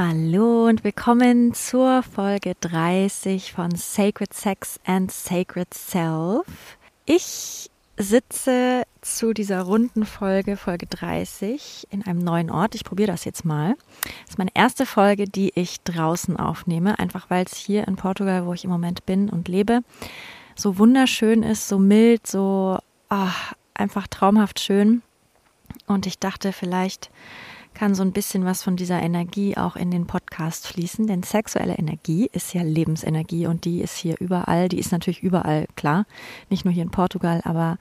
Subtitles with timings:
[0.00, 6.46] Hallo und willkommen zur Folge 30 von Sacred Sex and Sacred Self.
[7.04, 12.76] Ich sitze zu dieser runden Folge, Folge 30, in einem neuen Ort.
[12.76, 13.74] Ich probiere das jetzt mal.
[14.22, 18.46] Das ist meine erste Folge, die ich draußen aufnehme, einfach weil es hier in Portugal,
[18.46, 19.80] wo ich im Moment bin und lebe,
[20.54, 22.78] so wunderschön ist, so mild, so
[23.08, 25.02] ach, einfach traumhaft schön.
[25.88, 27.10] Und ich dachte, vielleicht
[27.78, 31.76] kann so ein bisschen was von dieser Energie auch in den Podcast fließen, denn sexuelle
[31.76, 36.04] Energie ist ja Lebensenergie und die ist hier überall, die ist natürlich überall, klar,
[36.50, 37.78] nicht nur hier in Portugal, aber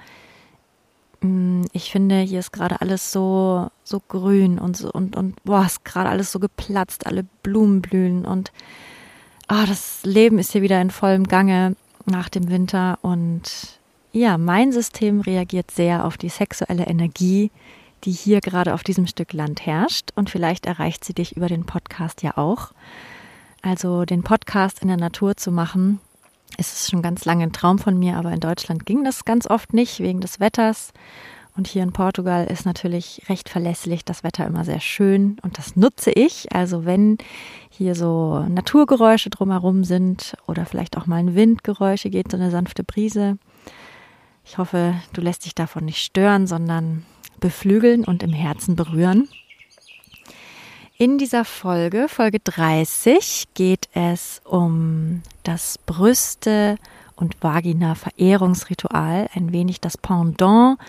[1.21, 5.83] mm, ich finde, hier ist gerade alles so, so grün und und, und boah, ist
[5.83, 8.51] gerade alles so geplatzt, alle Blumen blühen und
[9.47, 13.79] ah, das Leben ist hier wieder in vollem Gange nach dem Winter und
[14.11, 17.49] ja, mein System reagiert sehr auf die sexuelle Energie,
[18.03, 20.11] die hier gerade auf diesem Stück Land herrscht.
[20.15, 22.71] Und vielleicht erreicht sie dich über den Podcast ja auch.
[23.61, 25.99] Also den Podcast in der Natur zu machen,
[26.57, 29.73] ist schon ganz lange ein Traum von mir, aber in Deutschland ging das ganz oft
[29.73, 30.93] nicht wegen des Wetters.
[31.57, 35.75] Und hier in Portugal ist natürlich recht verlässlich das Wetter immer sehr schön und das
[35.75, 36.53] nutze ich.
[36.53, 37.17] Also wenn
[37.69, 42.83] hier so Naturgeräusche drumherum sind oder vielleicht auch mal ein Windgeräusche geht, so eine sanfte
[42.83, 43.39] Brise.
[44.45, 47.03] Ich hoffe, du lässt dich davon nicht stören, sondern
[47.39, 49.27] beflügeln und im Herzen berühren.
[50.97, 56.77] In dieser Folge, Folge 30, geht es um das Brüste-
[57.15, 60.79] und Vagina-Verehrungsritual, ein wenig das Pendant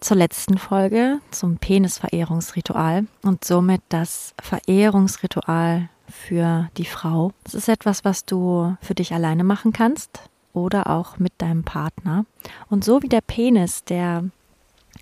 [0.00, 7.32] zur letzten Folge, zum Penis-Verehrungsritual und somit das Verehrungsritual für die Frau.
[7.44, 10.22] Das ist etwas, was du für dich alleine machen kannst
[10.52, 12.24] oder auch mit deinem Partner.
[12.68, 14.24] Und so wie der Penis, der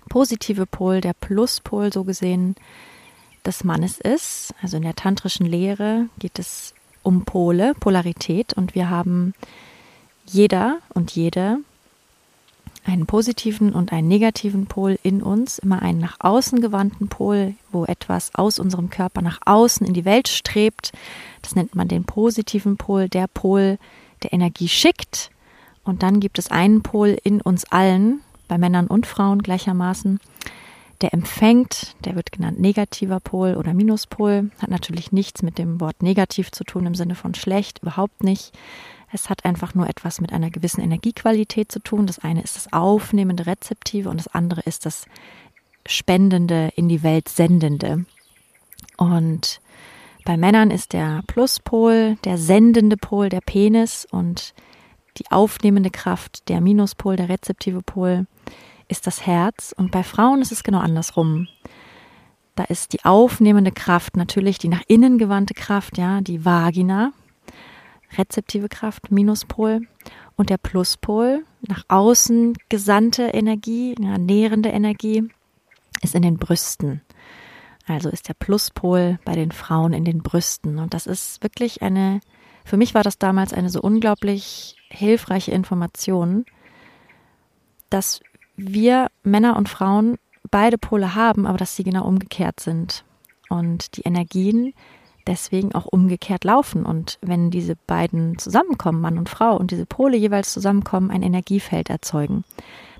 [0.09, 2.55] positive Pol, der Pluspol so gesehen
[3.45, 4.53] des Mannes ist.
[4.61, 9.33] Also in der tantrischen Lehre geht es um Pole, Polarität und wir haben
[10.25, 11.59] jeder und jede
[12.85, 17.85] einen positiven und einen negativen Pol in uns, immer einen nach außen gewandten Pol, wo
[17.85, 20.91] etwas aus unserem Körper nach außen in die Welt strebt.
[21.41, 23.77] Das nennt man den positiven Pol, der Pol,
[24.23, 25.29] der Energie schickt.
[25.83, 30.19] Und dann gibt es einen Pol in uns allen, bei Männern und Frauen gleichermaßen.
[30.99, 36.03] Der empfängt, der wird genannt negativer Pol oder Minuspol, hat natürlich nichts mit dem Wort
[36.03, 38.51] negativ zu tun im Sinne von schlecht, überhaupt nicht.
[39.13, 42.05] Es hat einfach nur etwas mit einer gewissen Energiequalität zu tun.
[42.05, 45.05] Das eine ist das aufnehmende Rezeptive und das andere ist das
[45.85, 48.05] spendende, in die Welt sendende.
[48.97, 49.61] Und
[50.25, 54.53] bei Männern ist der Pluspol, der sendende Pol, der Penis und
[55.19, 58.25] die aufnehmende Kraft, der Minuspol, der rezeptive Pol
[58.87, 61.47] ist das Herz und bei Frauen ist es genau andersrum.
[62.55, 67.13] Da ist die aufnehmende Kraft natürlich die nach innen gewandte Kraft, ja, die Vagina,
[68.17, 69.81] rezeptive Kraft, Minuspol
[70.35, 75.29] und der Pluspol, nach außen gesandte Energie, ja, nährende Energie,
[76.01, 77.01] ist in den Brüsten.
[77.87, 80.77] Also ist der Pluspol bei den Frauen in den Brüsten.
[80.77, 82.19] Und das ist wirklich eine,
[82.69, 86.45] für mich war das damals eine so unglaublich hilfreiche Information,
[87.89, 88.19] dass
[88.57, 90.17] wir Männer und Frauen
[90.51, 93.05] beide Pole haben, aber dass sie genau umgekehrt sind
[93.49, 94.75] und die Energien
[95.25, 96.85] deswegen auch umgekehrt laufen.
[96.85, 101.89] Und wenn diese beiden zusammenkommen, Mann und Frau, und diese Pole jeweils zusammenkommen, ein Energiefeld
[101.89, 102.43] erzeugen.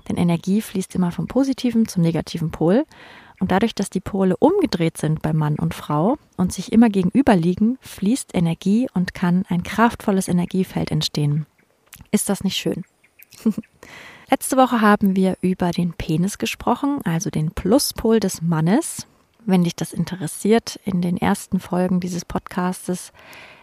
[0.08, 2.86] Denn Energie fließt immer vom positiven zum negativen Pol.
[3.40, 7.34] Und dadurch, dass die Pole umgedreht sind bei Mann und Frau und sich immer gegenüber
[7.34, 11.46] liegen, fließt Energie und kann ein kraftvolles Energiefeld entstehen.
[12.12, 12.84] Ist das nicht schön?
[14.30, 19.06] Letzte Woche haben wir über den Penis gesprochen, also den Pluspol des Mannes.
[19.46, 23.12] Wenn dich das interessiert, in den ersten Folgen dieses Podcastes,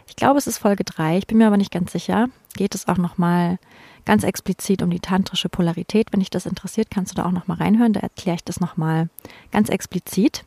[0.10, 2.88] ich glaube, es ist Folge 3, ich bin mir aber nicht ganz sicher, geht es
[2.88, 3.60] auch nochmal
[4.08, 6.08] ganz explizit um die tantrische Polarität.
[6.12, 9.10] Wenn dich das interessiert, kannst du da auch nochmal reinhören, da erkläre ich das nochmal
[9.52, 10.46] ganz explizit.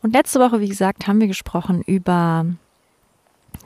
[0.00, 2.46] Und letzte Woche, wie gesagt, haben wir gesprochen über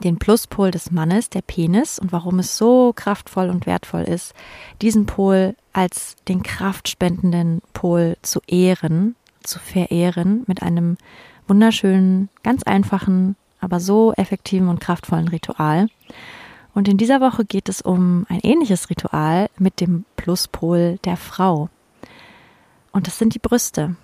[0.03, 4.33] den Pluspol des Mannes, der Penis, und warum es so kraftvoll und wertvoll ist,
[4.81, 10.97] diesen Pol als den kraftspendenden Pol zu ehren, zu verehren mit einem
[11.47, 15.87] wunderschönen, ganz einfachen, aber so effektiven und kraftvollen Ritual.
[16.73, 21.69] Und in dieser Woche geht es um ein ähnliches Ritual mit dem Pluspol der Frau.
[22.91, 23.95] Und das sind die Brüste.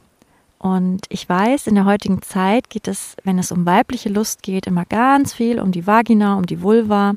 [0.59, 4.67] Und ich weiß, in der heutigen Zeit geht es, wenn es um weibliche Lust geht,
[4.67, 7.13] immer ganz viel um die Vagina, um die Vulva,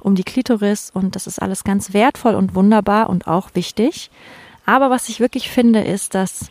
[0.00, 0.90] um die Klitoris.
[0.92, 4.10] Und das ist alles ganz wertvoll und wunderbar und auch wichtig.
[4.64, 6.50] Aber was ich wirklich finde, ist, dass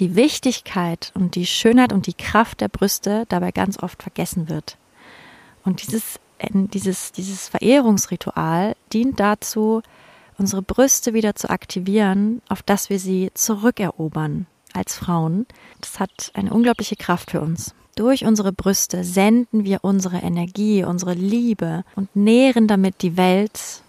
[0.00, 4.76] die Wichtigkeit und die Schönheit und die Kraft der Brüste dabei ganz oft vergessen wird.
[5.64, 6.18] Und dieses,
[6.52, 9.82] dieses, dieses Verehrungsritual dient dazu,
[10.38, 15.46] unsere Brüste wieder zu aktivieren, auf dass wir sie zurückerobern als Frauen.
[15.80, 17.74] Das hat eine unglaubliche Kraft für uns.
[17.94, 23.82] Durch unsere Brüste senden wir unsere Energie, unsere Liebe und nähren damit die Welt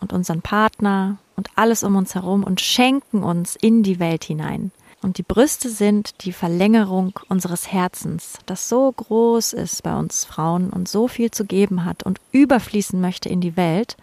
[0.00, 4.70] und unseren Partner und alles um uns herum und schenken uns in die Welt hinein.
[5.00, 10.70] Und die Brüste sind die Verlängerung unseres Herzens, das so groß ist bei uns Frauen
[10.70, 13.96] und so viel zu geben hat und überfließen möchte in die Welt.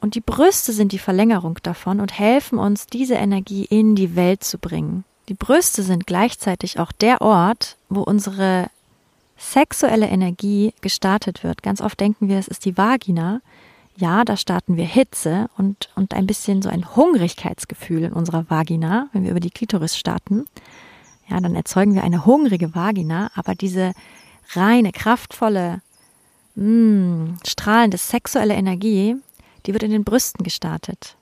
[0.00, 4.44] Und die Brüste sind die Verlängerung davon und helfen uns, diese Energie in die Welt
[4.44, 5.04] zu bringen.
[5.28, 8.68] Die Brüste sind gleichzeitig auch der Ort, wo unsere
[9.36, 11.64] sexuelle Energie gestartet wird.
[11.64, 13.40] Ganz oft denken wir, es ist die Vagina,
[13.96, 19.08] ja, da starten wir Hitze und, und ein bisschen so ein Hungrigkeitsgefühl in unserer Vagina,
[19.12, 20.44] wenn wir über die Klitoris starten.
[21.28, 23.92] Ja, dann erzeugen wir eine hungrige Vagina, aber diese
[24.52, 25.80] reine, kraftvolle,
[26.54, 29.16] mh, mm, strahlende sexuelle Energie,
[29.64, 31.16] die wird in den Brüsten gestartet.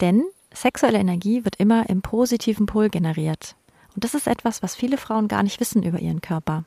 [0.00, 3.56] Denn sexuelle Energie wird immer im positiven Pol generiert.
[3.94, 6.64] Und das ist etwas, was viele Frauen gar nicht wissen über ihren Körper.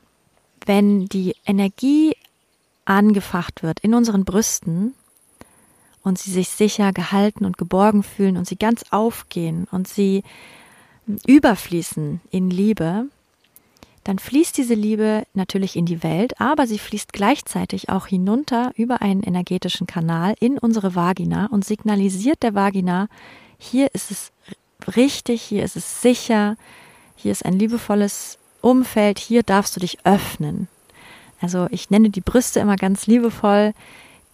[0.66, 2.16] Wenn die Energie
[2.84, 4.94] angefacht wird in unseren Brüsten,
[6.04, 10.22] und sie sich sicher gehalten und geborgen fühlen und sie ganz aufgehen und sie
[11.26, 13.06] überfließen in Liebe,
[14.04, 19.00] dann fließt diese Liebe natürlich in die Welt, aber sie fließt gleichzeitig auch hinunter über
[19.00, 23.08] einen energetischen Kanal in unsere Vagina und signalisiert der Vagina,
[23.58, 24.30] hier ist es
[24.94, 26.56] richtig, hier ist es sicher,
[27.16, 30.68] hier ist ein liebevolles Umfeld, hier darfst du dich öffnen.
[31.40, 33.72] Also ich nenne die Brüste immer ganz liebevoll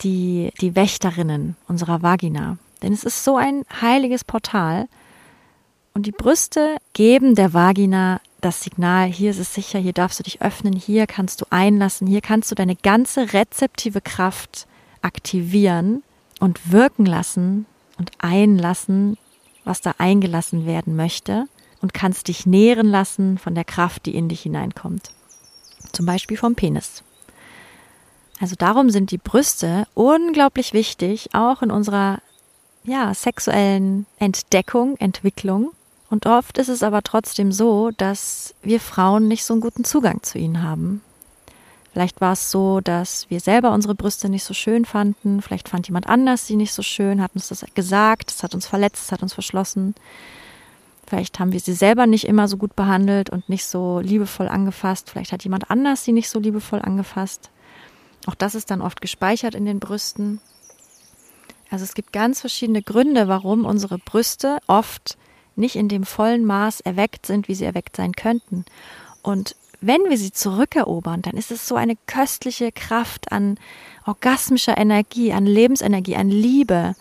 [0.03, 2.59] die, die Wächterinnen unserer Vagina.
[2.83, 4.89] Denn es ist so ein heiliges Portal.
[5.95, 10.23] Und die Brüste geben der Vagina das Signal, hier ist es sicher, hier darfst du
[10.23, 14.67] dich öffnen, hier kannst du einlassen, hier kannst du deine ganze rezeptive Kraft
[15.03, 16.03] aktivieren
[16.39, 17.67] und wirken lassen
[17.99, 19.19] und einlassen,
[19.65, 21.47] was da eingelassen werden möchte
[21.83, 25.11] und kannst dich nähren lassen von der Kraft, die in dich hineinkommt.
[25.93, 27.03] Zum Beispiel vom Penis.
[28.41, 32.21] Also darum sind die Brüste unglaublich wichtig, auch in unserer
[32.85, 35.73] ja, sexuellen Entdeckung, Entwicklung.
[36.09, 40.23] Und oft ist es aber trotzdem so, dass wir Frauen nicht so einen guten Zugang
[40.23, 41.03] zu ihnen haben.
[41.93, 45.43] Vielleicht war es so, dass wir selber unsere Brüste nicht so schön fanden.
[45.43, 48.67] Vielleicht fand jemand anders sie nicht so schön, hat uns das gesagt, es hat uns
[48.67, 49.95] verletzt, es hat uns verschlossen.
[51.07, 55.11] Vielleicht haben wir sie selber nicht immer so gut behandelt und nicht so liebevoll angefasst.
[55.11, 57.51] Vielleicht hat jemand anders sie nicht so liebevoll angefasst.
[58.27, 60.41] Auch das ist dann oft gespeichert in den Brüsten.
[61.71, 65.17] Also es gibt ganz verschiedene Gründe, warum unsere Brüste oft
[65.57, 68.65] nicht in dem vollen Maß erweckt sind, wie sie erweckt sein könnten.
[69.23, 73.59] Und wenn wir sie zurückerobern, dann ist es so eine köstliche Kraft an
[74.05, 76.95] orgasmischer Energie, an Lebensenergie, an Liebe,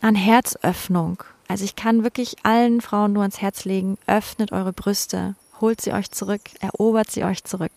[0.00, 1.24] an Herzöffnung.
[1.48, 5.92] Also ich kann wirklich allen Frauen nur ans Herz legen, öffnet eure Brüste, holt sie
[5.92, 7.72] euch zurück, erobert sie euch zurück.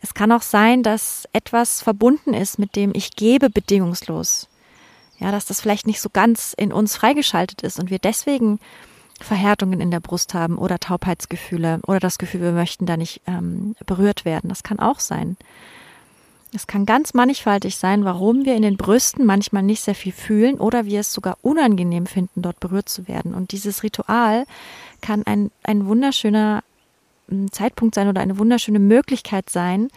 [0.00, 4.48] Es kann auch sein, dass etwas verbunden ist mit dem Ich gebe bedingungslos.
[5.18, 8.58] Ja, dass das vielleicht nicht so ganz in uns freigeschaltet ist und wir deswegen
[9.20, 13.76] Verhärtungen in der Brust haben oder Taubheitsgefühle oder das Gefühl, wir möchten da nicht ähm,
[13.84, 14.48] berührt werden.
[14.48, 15.36] Das kann auch sein.
[16.52, 20.58] Es kann ganz mannigfaltig sein, warum wir in den Brüsten manchmal nicht sehr viel fühlen
[20.58, 23.34] oder wir es sogar unangenehm finden, dort berührt zu werden.
[23.34, 24.46] Und dieses Ritual
[25.00, 26.64] kann ein, ein wunderschöner
[27.50, 29.88] Zeitpunkt sein oder eine wunderschöne Möglichkeit sein,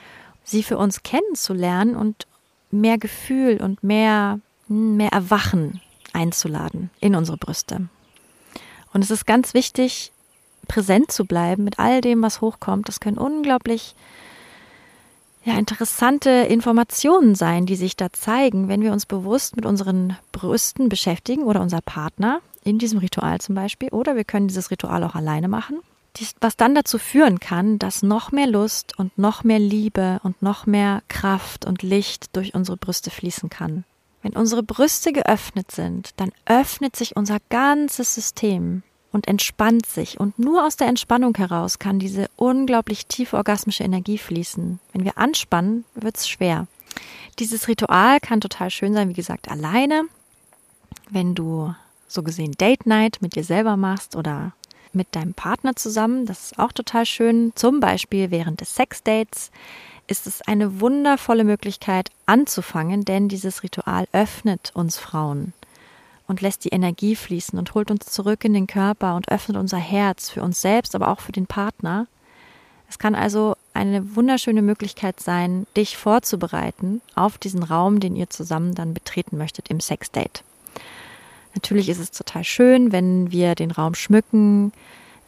[0.43, 2.27] sie für uns kennenzulernen und
[2.71, 7.87] mehr Gefühl und mehr, hm, mehr Erwachen einzuladen in unsere Brüste.
[8.93, 10.11] Und es ist ganz wichtig,
[10.67, 12.87] präsent zu bleiben mit all dem, was hochkommt.
[12.87, 13.95] Das können unglaublich
[15.43, 20.87] ja, interessante Informationen sein, die sich da zeigen, wenn wir uns bewusst mit unseren Brüsten
[20.87, 23.89] beschäftigen oder unser Partner in diesem Ritual zum Beispiel.
[23.89, 25.79] Oder wir können dieses Ritual auch alleine machen
[26.39, 30.65] was dann dazu führen kann, dass noch mehr Lust und noch mehr Liebe und noch
[30.65, 33.83] mehr Kraft und Licht durch unsere Brüste fließen kann.
[34.21, 38.83] Wenn unsere Brüste geöffnet sind, dann öffnet sich unser ganzes System.
[39.13, 40.19] und entspannt sich.
[40.19, 44.79] Und nur aus der Entspannung heraus kann diese unglaublich tiefe orgasmische Energie fließen.
[44.91, 46.67] Wenn wir anspannen, wird es schwer.
[47.39, 50.03] Dieses Ritual kann total schön sein, wie gesagt, alleine.
[51.09, 51.73] Wenn du
[52.07, 54.53] so gesehen Date Night mit dir selber machst oder
[54.95, 57.51] mit deinem Partner zusammen, das ist auch total schön.
[57.55, 59.51] Zum Beispiel während des Sexdates
[60.07, 65.53] ist es eine wundervolle Möglichkeit anzufangen, denn dieses Ritual öffnet uns Frauen
[66.27, 69.77] und lässt die Energie fließen und holt uns zurück in den Körper und öffnet unser
[69.77, 72.07] Herz für uns selbst, aber auch für den Partner.
[72.89, 78.75] Es kann also eine wunderschöne Möglichkeit sein, dich vorzubereiten auf diesen Raum, den ihr zusammen
[78.75, 80.43] dann betreten möchtet im Sexdate.
[81.53, 84.71] Natürlich ist es total schön, wenn wir den Raum schmücken,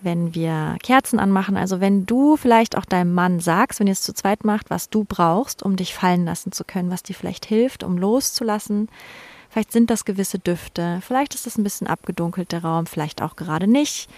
[0.01, 1.57] wenn wir Kerzen anmachen.
[1.57, 4.89] Also wenn du vielleicht auch deinem Mann sagst, wenn ihr es zu zweit macht, was
[4.89, 8.89] du brauchst, um dich fallen lassen zu können, was dir vielleicht hilft, um loszulassen.
[9.49, 13.35] Vielleicht sind das gewisse Düfte, vielleicht ist es ein bisschen abgedunkelt der Raum, vielleicht auch
[13.35, 14.09] gerade nicht.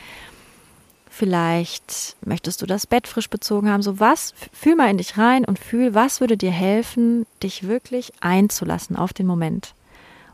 [1.10, 3.82] Vielleicht möchtest du das Bett frisch bezogen haben.
[3.82, 8.12] So was, fühl mal in dich rein und fühl, was würde dir helfen, dich wirklich
[8.20, 9.74] einzulassen auf den Moment.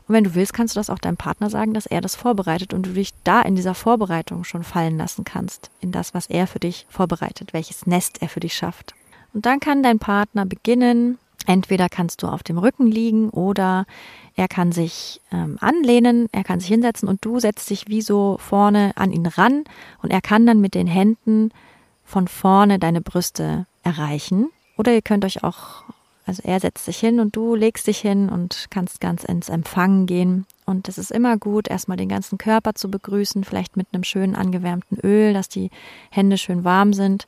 [0.06, 2.74] Und wenn du willst, kannst du das auch deinem Partner sagen, dass er das vorbereitet
[2.74, 6.46] und du dich da in dieser Vorbereitung schon fallen lassen kannst, in das, was er
[6.46, 8.94] für dich vorbereitet, welches Nest er für dich schafft.
[9.32, 13.86] Und dann kann dein Partner beginnen, entweder kannst du auf dem Rücken liegen oder
[14.36, 18.38] er kann sich ähm, anlehnen, er kann sich hinsetzen und du setzt dich wie so
[18.40, 19.64] vorne an ihn ran
[20.02, 21.50] und er kann dann mit den Händen
[22.04, 24.50] von vorne deine Brüste erreichen.
[24.76, 25.84] Oder ihr könnt euch auch
[26.26, 30.06] also er setzt sich hin und du legst dich hin und kannst ganz ins Empfangen
[30.06, 30.46] gehen.
[30.64, 34.34] Und es ist immer gut, erstmal den ganzen Körper zu begrüßen, vielleicht mit einem schönen
[34.34, 35.70] angewärmten Öl, dass die
[36.10, 37.26] Hände schön warm sind.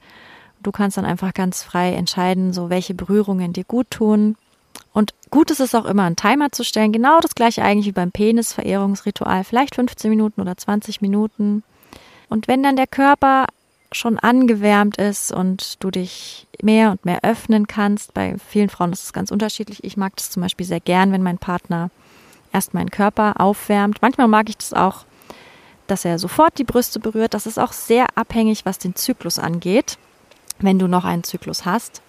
[0.63, 4.37] Du kannst dann einfach ganz frei entscheiden, so welche Berührungen dir gut tun.
[4.95, 6.93] Und gut ist es auch immer, einen Timer zu stellen.
[6.93, 9.45] Genau das gleiche eigentlich wie beim Penisverehrungsritual.
[9.45, 11.63] Vielleicht 15 Minuten oder 20 Minuten.
[12.31, 13.47] Und wenn dann der Körper
[13.97, 18.15] schon angewärmt ist und du dich mehr und mehr öffnen kannst.
[18.15, 19.85] Bei vielen Frauen ist es ganz unterschiedlich.
[19.85, 21.91] Ich mag das zum Beispiel sehr gern, wenn mein Partner
[22.53, 24.03] erst meinen Körper aufwärmt.
[24.03, 25.05] Manchmal mag ich das auch,
[25.87, 27.35] dass er sofort die Brüste berührt.
[27.35, 29.99] Das ist auch sehr abhängig, was den Zyklus angeht,
[30.59, 32.03] wenn du noch einen Zyklus hast.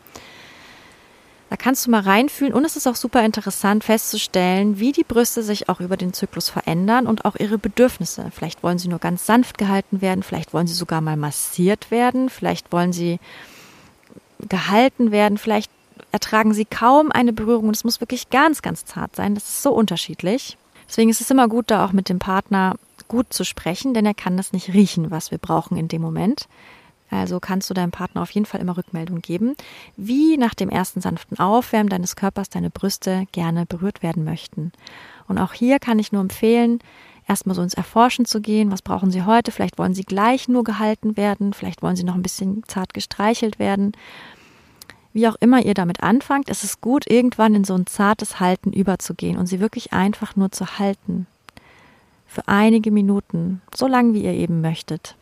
[1.50, 5.44] Da kannst du mal reinfühlen und es ist auch super interessant festzustellen, wie die Brüste
[5.44, 8.32] sich auch über den Zyklus verändern und auch ihre Bedürfnisse.
[8.34, 12.30] Vielleicht wollen sie nur ganz sanft gehalten werden, vielleicht wollen sie sogar mal massiert werden,
[12.30, 13.20] vielleicht wollen sie
[14.50, 15.72] gehalten werden, vielleicht
[16.12, 19.34] ertragen sie kaum eine Berührung und es muss wirklich ganz, ganz zart sein.
[19.34, 20.58] Das ist so unterschiedlich.
[20.88, 22.76] Deswegen ist es immer gut, da auch mit dem Partner
[23.08, 26.48] gut zu sprechen, denn er kann das nicht riechen, was wir brauchen in dem Moment.
[27.10, 29.56] Also kannst du deinem Partner auf jeden Fall immer Rückmeldung geben,
[29.96, 34.72] wie nach dem ersten sanften Aufwärmen deines Körpers deine Brüste gerne berührt werden möchten.
[35.28, 36.80] Und auch hier kann ich nur empfehlen,
[37.28, 38.72] erstmal so ins Erforschen zu gehen.
[38.72, 39.52] Was brauchen sie heute?
[39.52, 43.60] Vielleicht wollen sie gleich nur gehalten werden, vielleicht wollen sie noch ein bisschen zart gestreichelt
[43.60, 43.94] werden.
[45.14, 48.72] Wie auch immer ihr damit anfangt, ist es gut, irgendwann in so ein zartes Halten
[48.72, 51.26] überzugehen und sie wirklich einfach nur zu halten.
[52.28, 55.16] Für einige Minuten, so lang wie ihr eben möchtet.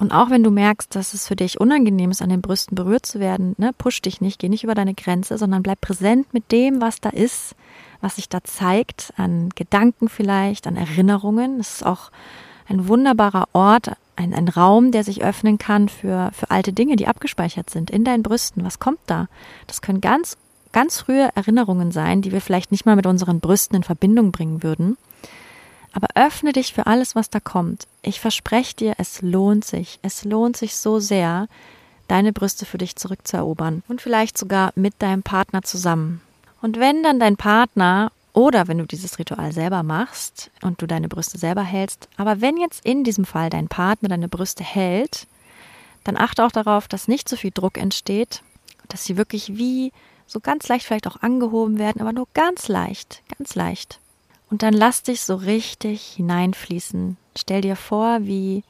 [0.00, 3.04] Und auch wenn du merkst, dass es für dich unangenehm ist, an den Brüsten berührt
[3.04, 6.50] zu werden, ne, push dich nicht, geh nicht über deine Grenze, sondern bleib präsent mit
[6.52, 7.54] dem, was da ist,
[8.00, 11.60] was sich da zeigt, an Gedanken vielleicht, an Erinnerungen.
[11.60, 12.10] Es ist auch
[12.66, 17.06] ein wunderbarer Ort, ein, ein Raum, der sich öffnen kann für, für alte Dinge, die
[17.06, 18.64] abgespeichert sind in deinen Brüsten.
[18.64, 19.28] Was kommt da?
[19.66, 20.38] Das können ganz,
[20.72, 24.62] ganz frühe Erinnerungen sein, die wir vielleicht nicht mal mit unseren Brüsten in Verbindung bringen
[24.62, 24.96] würden.
[25.92, 27.86] Aber öffne dich für alles, was da kommt.
[28.02, 29.98] Ich verspreche dir, es lohnt sich.
[30.02, 31.48] Es lohnt sich so sehr,
[32.10, 36.20] deine Brüste für dich zurückzuerobern und vielleicht sogar mit deinem Partner zusammen.
[36.60, 41.08] Und wenn dann dein Partner oder wenn du dieses Ritual selber machst und du deine
[41.08, 45.26] Brüste selber hältst, aber wenn jetzt in diesem Fall dein Partner deine Brüste hält,
[46.04, 48.42] dann achte auch darauf, dass nicht so viel Druck entsteht,
[48.88, 49.92] dass sie wirklich wie
[50.26, 54.00] so ganz leicht vielleicht auch angehoben werden, aber nur ganz leicht, ganz leicht.
[54.50, 57.16] Und dann lass dich so richtig hineinfließen.
[57.38, 58.64] Stell dir vor, wie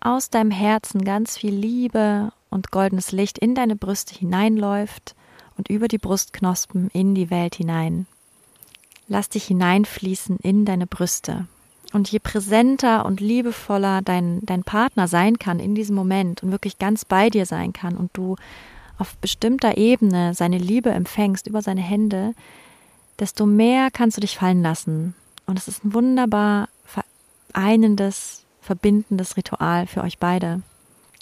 [0.00, 5.14] aus deinem Herzen ganz viel Liebe und goldenes Licht in deine Brüste hineinläuft
[5.56, 8.06] und über die Brustknospen in die Welt hinein.
[9.06, 11.46] Lass dich hineinfließen in deine Brüste.
[11.92, 16.78] Und je präsenter und liebevoller dein, dein Partner sein kann in diesem Moment und wirklich
[16.78, 18.36] ganz bei dir sein kann und du
[18.96, 22.34] auf bestimmter Ebene seine Liebe empfängst über seine Hände,
[23.18, 25.14] desto mehr kannst du dich fallen lassen.
[25.46, 30.62] Und es ist ein wunderbar vereinendes, verbindendes Ritual für euch beide.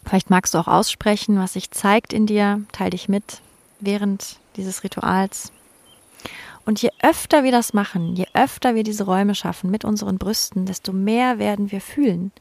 [0.05, 3.41] Vielleicht magst du auch aussprechen, was sich zeigt in dir, teil dich mit
[3.81, 5.53] während dieses Rituals.
[6.67, 10.67] Und je öfter wir das machen, je öfter wir diese Räume schaffen mit unseren Brüsten,
[10.67, 12.33] desto mehr werden wir fühlen.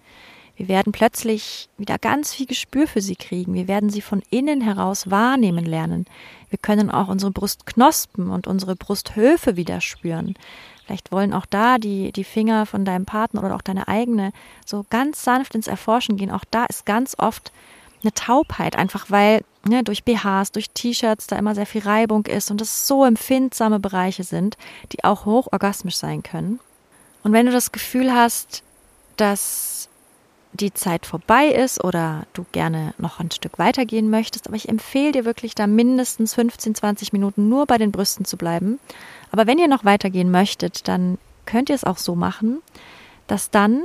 [0.60, 3.54] Wir werden plötzlich wieder ganz viel Gespür für sie kriegen.
[3.54, 6.06] Wir werden sie von innen heraus wahrnehmen lernen.
[6.50, 10.36] Wir können auch unsere Brustknospen und unsere Brusthöfe wieder spüren.
[10.84, 14.34] Vielleicht wollen auch da die, die Finger von deinem Partner oder auch deine eigene
[14.66, 16.30] so ganz sanft ins Erforschen gehen.
[16.30, 17.54] Auch da ist ganz oft
[18.04, 22.52] eine Taubheit, einfach weil ne, durch BHs, durch T-Shirts da immer sehr viel Reibung ist
[22.52, 24.58] und es so empfindsame Bereiche sind,
[24.92, 26.60] die auch hochorgasmisch sein können.
[27.24, 28.62] Und wenn du das Gefühl hast,
[29.16, 29.88] dass
[30.54, 35.12] die Zeit vorbei ist oder du gerne noch ein Stück weitergehen möchtest, aber ich empfehle
[35.12, 38.80] dir wirklich da mindestens 15, 20 Minuten nur bei den Brüsten zu bleiben.
[39.32, 42.62] Aber wenn ihr noch weitergehen möchtet, dann könnt ihr es auch so machen,
[43.28, 43.84] dass dann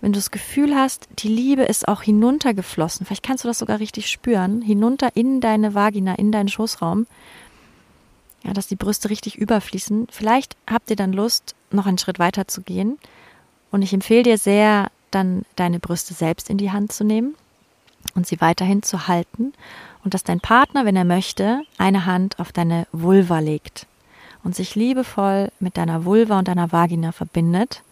[0.00, 3.80] wenn du das Gefühl hast, die Liebe ist auch hinuntergeflossen, vielleicht kannst du das sogar
[3.80, 7.06] richtig spüren, hinunter in deine Vagina, in deinen Schoßraum,
[8.44, 10.06] ja, dass die Brüste richtig überfließen.
[10.10, 12.98] Vielleicht habt ihr dann Lust, noch einen Schritt weiter zu gehen.
[13.72, 17.34] Und ich empfehle dir sehr, dann deine Brüste selbst in die Hand zu nehmen
[18.14, 19.52] und sie weiterhin zu halten
[20.04, 23.86] und dass dein Partner, wenn er möchte, eine Hand auf deine Vulva legt
[24.44, 27.82] und sich liebevoll mit deiner Vulva und deiner Vagina verbindet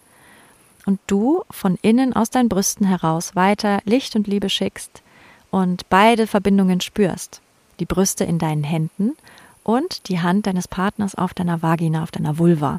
[0.86, 5.02] und du von innen aus deinen Brüsten heraus weiter Licht und Liebe schickst
[5.50, 7.40] und beide Verbindungen spürst.
[7.80, 9.16] Die Brüste in deinen Händen
[9.64, 12.78] und die Hand deines Partners auf deiner Vagina, auf deiner Vulva.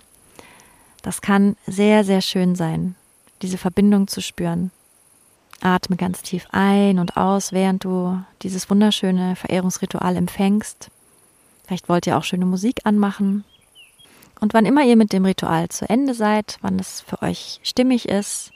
[1.02, 2.96] Das kann sehr, sehr schön sein,
[3.46, 4.72] diese Verbindung zu spüren.
[5.62, 10.90] Atme ganz tief ein und aus, während du dieses wunderschöne Verehrungsritual empfängst.
[11.66, 13.46] Vielleicht wollt ihr auch schöne Musik anmachen
[14.40, 18.10] und wann immer ihr mit dem Ritual zu Ende seid, wann es für euch stimmig
[18.10, 18.52] ist,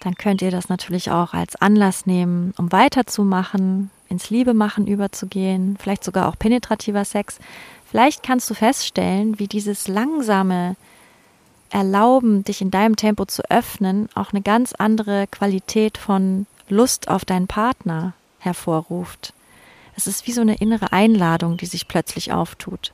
[0.00, 6.04] dann könnt ihr das natürlich auch als Anlass nehmen, um weiterzumachen, ins Liebemachen überzugehen, vielleicht
[6.04, 7.38] sogar auch penetrativer Sex.
[7.84, 10.76] Vielleicht kannst du feststellen, wie dieses langsame
[11.70, 17.24] Erlauben, dich in deinem Tempo zu öffnen, auch eine ganz andere Qualität von Lust auf
[17.24, 19.32] deinen Partner hervorruft.
[19.96, 22.92] Es ist wie so eine innere Einladung, die sich plötzlich auftut.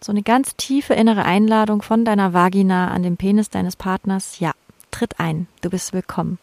[0.00, 4.38] So eine ganz tiefe innere Einladung von deiner Vagina an den Penis deines Partners.
[4.38, 4.52] Ja,
[4.90, 6.38] tritt ein, du bist willkommen.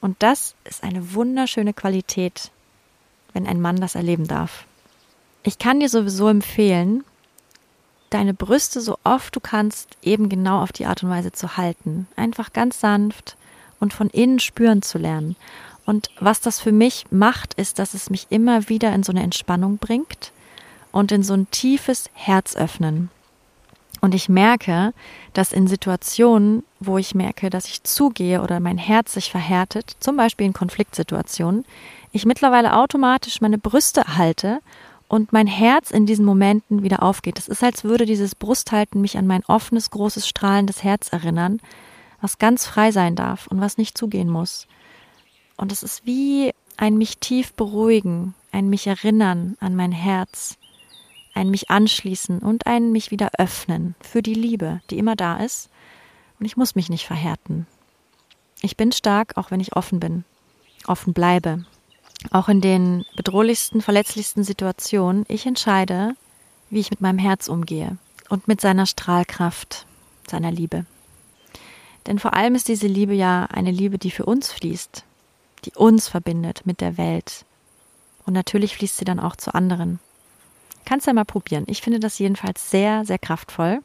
[0.00, 2.50] Und das ist eine wunderschöne Qualität,
[3.32, 4.64] wenn ein Mann das erleben darf.
[5.42, 7.04] Ich kann dir sowieso empfehlen,
[8.14, 12.06] deine Brüste so oft du kannst eben genau auf die Art und Weise zu halten.
[12.16, 13.36] Einfach ganz sanft
[13.80, 15.36] und von innen spüren zu lernen.
[15.84, 19.22] Und was das für mich macht, ist, dass es mich immer wieder in so eine
[19.22, 20.32] Entspannung bringt
[20.92, 23.10] und in so ein tiefes Herz öffnen.
[24.00, 24.92] Und ich merke,
[25.32, 30.16] dass in Situationen, wo ich merke, dass ich zugehe oder mein Herz sich verhärtet, zum
[30.16, 31.64] Beispiel in Konfliktsituationen,
[32.10, 34.60] ich mittlerweile automatisch meine Brüste halte
[35.12, 37.38] und mein Herz in diesen Momenten wieder aufgeht.
[37.38, 41.60] Es ist, als würde dieses Brusthalten mich an mein offenes, großes, strahlendes Herz erinnern,
[42.22, 44.66] was ganz frei sein darf und was nicht zugehen muss.
[45.58, 50.56] Und es ist wie ein mich tief beruhigen, ein mich erinnern an mein Herz,
[51.34, 55.68] ein mich anschließen und ein mich wieder öffnen für die Liebe, die immer da ist.
[56.40, 57.66] Und ich muss mich nicht verhärten.
[58.62, 60.24] Ich bin stark, auch wenn ich offen bin,
[60.86, 61.66] offen bleibe.
[62.30, 65.24] Auch in den bedrohlichsten, verletzlichsten Situationen.
[65.28, 66.14] Ich entscheide,
[66.70, 69.86] wie ich mit meinem Herz umgehe und mit seiner Strahlkraft,
[70.28, 70.86] seiner Liebe.
[72.06, 75.04] Denn vor allem ist diese Liebe ja eine Liebe, die für uns fließt,
[75.64, 77.44] die uns verbindet mit der Welt.
[78.24, 79.98] Und natürlich fließt sie dann auch zu anderen.
[80.84, 81.64] Kannst ja mal probieren.
[81.68, 83.80] Ich finde das jedenfalls sehr, sehr kraftvoll.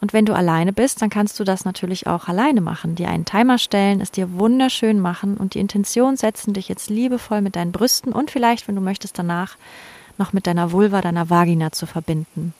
[0.00, 2.94] Und wenn du alleine bist, dann kannst du das natürlich auch alleine machen.
[2.94, 7.42] Dir einen Timer stellen, es dir wunderschön machen und die Intention setzen, dich jetzt liebevoll
[7.42, 9.56] mit deinen Brüsten und vielleicht, wenn du möchtest, danach
[10.16, 12.54] noch mit deiner Vulva, deiner Vagina zu verbinden.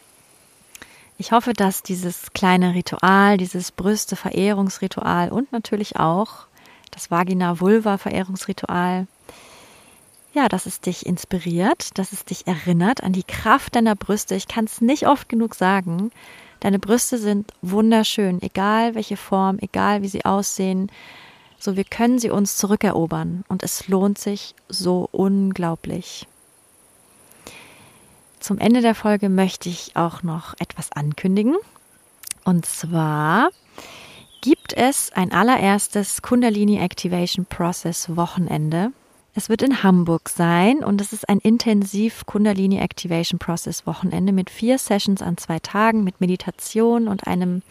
[1.17, 6.47] Ich hoffe, dass dieses kleine Ritual, dieses Brüste-Verehrungsritual und natürlich auch
[6.91, 9.07] das Vagina-Vulva-Verehrungsritual
[10.33, 14.35] ja, dass es dich inspiriert, dass es dich erinnert an die Kraft deiner Brüste.
[14.37, 16.13] Ich kann es nicht oft genug sagen.
[16.61, 20.93] Deine Brüste sind wunderschön, egal welche Form, egal wie sie aussehen.
[21.59, 26.27] So, wir können sie uns zurückerobern und es lohnt sich so unglaublich.
[28.39, 31.57] Zum Ende der Folge möchte ich auch noch etwas ankündigen.
[32.45, 33.51] Und zwar
[34.41, 38.93] gibt es ein allererstes Kundalini Activation Process Wochenende
[39.35, 44.51] es wird in Hamburg sein und es ist ein intensiv Kundalini Activation Process Wochenende mit
[44.51, 47.63] vier Sessions an zwei Tagen mit Meditation und einem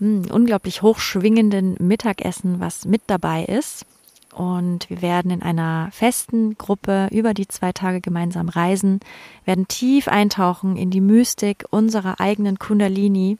[0.00, 3.86] mh, hm, unglaublich hochschwingenden Mittagessen, was mit dabei ist.
[4.34, 9.00] Und wir werden in einer festen Gruppe über die zwei Tage gemeinsam reisen,
[9.44, 13.38] werden tief eintauchen in die Mystik unserer eigenen Kundalini,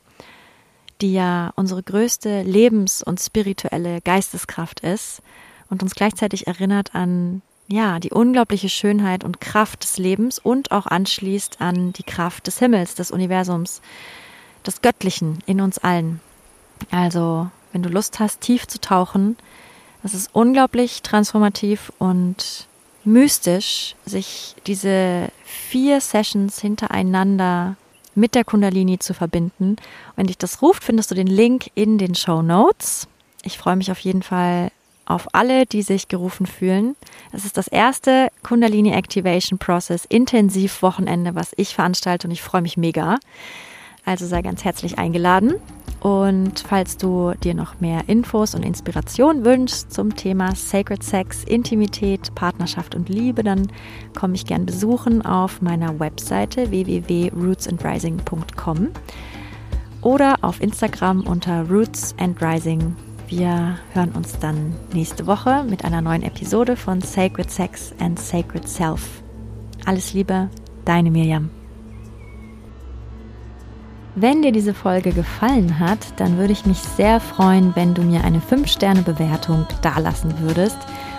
[1.01, 5.23] die ja unsere größte Lebens- und spirituelle Geisteskraft ist
[5.71, 10.87] und uns gleichzeitig erinnert an ja, die unglaubliche Schönheit und Kraft des Lebens und auch
[10.87, 13.81] anschließt an die Kraft des Himmels, des Universums,
[14.67, 16.21] des Göttlichen in uns allen.
[16.91, 19.37] Also, wenn du Lust hast, tief zu tauchen,
[20.03, 22.67] das ist unglaublich transformativ und
[23.05, 27.77] mystisch, sich diese vier Sessions hintereinander
[28.15, 29.77] mit der Kundalini zu verbinden.
[30.17, 33.07] Wenn dich das ruft, findest du den Link in den Show Notes.
[33.43, 34.73] Ich freue mich auf jeden Fall
[35.11, 36.97] auf alle, die sich gerufen fühlen.
[37.33, 42.63] Es ist das erste Kundalini Activation Process Intensiv Wochenende, was ich veranstalte und ich freue
[42.63, 43.19] mich mega.
[44.05, 45.55] Also sei ganz herzlich eingeladen.
[46.01, 52.35] Und falls du dir noch mehr Infos und Inspiration wünschst zum Thema Sacred Sex, Intimität,
[52.35, 53.71] Partnerschaft und Liebe, dann
[54.19, 58.89] komme ich gern besuchen auf meiner Webseite www.rootsandrising.com
[60.01, 62.97] oder auf Instagram unter Roots and Rising.
[63.31, 68.69] Wir hören uns dann nächste Woche mit einer neuen Episode von Sacred Sex and Sacred
[68.69, 69.23] Self.
[69.87, 70.49] Alles Liebe,
[70.85, 71.49] deine Miriam.
[74.17, 78.25] Wenn dir diese Folge gefallen hat, dann würde ich mich sehr freuen, wenn du mir
[78.25, 80.79] eine 5-Sterne-Bewertung dalassen würdest.